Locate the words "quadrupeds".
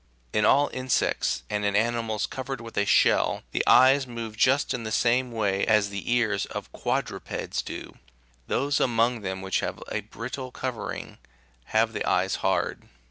6.71-7.61